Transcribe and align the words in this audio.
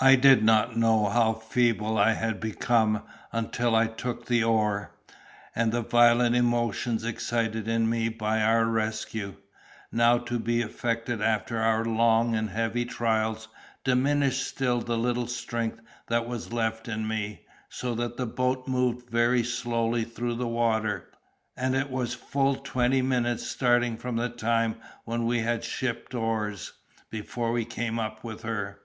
I 0.00 0.14
did 0.14 0.44
not 0.44 0.76
know 0.76 1.06
how 1.08 1.32
feeble 1.32 1.98
I 1.98 2.12
had 2.12 2.38
become 2.38 3.02
until 3.32 3.74
I 3.74 3.88
took 3.88 4.26
the 4.26 4.44
oar; 4.44 4.92
and 5.52 5.72
the 5.72 5.82
violent 5.82 6.36
emotions 6.36 7.02
excited 7.04 7.66
in 7.66 7.90
me 7.90 8.08
by 8.08 8.40
our 8.40 8.66
rescue, 8.66 9.34
now 9.90 10.16
to 10.18 10.38
be 10.38 10.62
effected 10.62 11.20
after 11.20 11.58
our 11.58 11.84
long 11.84 12.36
and 12.36 12.50
heavy 12.50 12.84
trials, 12.84 13.48
diminished 13.82 14.46
still 14.46 14.80
the 14.80 14.96
little 14.96 15.26
strength 15.26 15.80
that 16.06 16.28
was 16.28 16.52
left 16.52 16.86
in 16.86 17.08
me; 17.08 17.40
so 17.68 17.96
that 17.96 18.16
the 18.16 18.26
boat 18.26 18.68
moved 18.68 19.10
very 19.10 19.42
slowly 19.42 20.04
through 20.04 20.36
the 20.36 20.46
water, 20.46 21.10
and 21.56 21.74
it 21.74 21.90
was 21.90 22.14
full 22.14 22.54
twenty 22.54 23.02
minutes 23.02 23.44
starting 23.48 23.96
from 23.96 24.14
the 24.14 24.28
time 24.28 24.76
when 25.04 25.26
we 25.26 25.40
had 25.40 25.64
shipped 25.64 26.14
oars, 26.14 26.74
before 27.10 27.50
we 27.50 27.64
came 27.64 27.98
up 27.98 28.22
with 28.22 28.42
her. 28.42 28.78